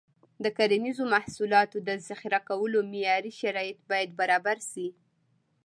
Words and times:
د 0.43 0.45
کرنیزو 0.57 1.03
محصولاتو 1.13 1.77
د 1.87 1.89
ذخیره 2.07 2.39
کولو 2.49 2.79
معیاري 2.91 3.31
شرایط 3.41 3.79
باید 3.89 4.09
برابر 4.19 4.57
شي. 4.71 4.87